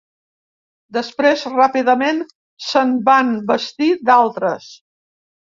Després, 0.95 1.43
ràpidament 1.57 2.23
se'n 2.69 2.95
van 3.11 3.31
bastir 3.53 3.93
d'altres. 4.11 4.73